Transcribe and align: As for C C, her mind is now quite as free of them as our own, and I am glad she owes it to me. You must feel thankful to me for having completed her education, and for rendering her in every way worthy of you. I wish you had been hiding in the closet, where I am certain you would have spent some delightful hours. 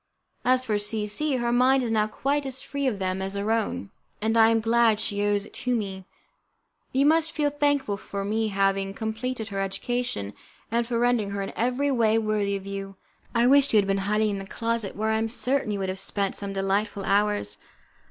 As 0.43 0.65
for 0.65 0.79
C 0.79 1.05
C, 1.05 1.35
her 1.35 1.51
mind 1.51 1.83
is 1.83 1.91
now 1.91 2.07
quite 2.07 2.47
as 2.47 2.59
free 2.63 2.87
of 2.87 2.97
them 2.97 3.21
as 3.21 3.37
our 3.37 3.51
own, 3.51 3.91
and 4.19 4.35
I 4.35 4.49
am 4.49 4.59
glad 4.59 4.99
she 4.99 5.23
owes 5.23 5.45
it 5.45 5.53
to 5.53 5.75
me. 5.75 6.05
You 6.91 7.05
must 7.05 7.31
feel 7.31 7.51
thankful 7.51 7.99
to 7.99 8.25
me 8.25 8.49
for 8.49 8.55
having 8.55 8.95
completed 8.95 9.49
her 9.49 9.59
education, 9.59 10.33
and 10.71 10.87
for 10.87 10.97
rendering 10.97 11.29
her 11.29 11.43
in 11.43 11.53
every 11.55 11.91
way 11.91 12.17
worthy 12.17 12.55
of 12.55 12.65
you. 12.65 12.95
I 13.35 13.45
wish 13.45 13.71
you 13.73 13.77
had 13.77 13.85
been 13.85 13.99
hiding 14.09 14.31
in 14.31 14.39
the 14.39 14.47
closet, 14.47 14.95
where 14.95 15.09
I 15.09 15.19
am 15.19 15.27
certain 15.27 15.71
you 15.71 15.77
would 15.77 15.89
have 15.89 15.99
spent 15.99 16.35
some 16.35 16.53
delightful 16.53 17.05
hours. 17.05 17.59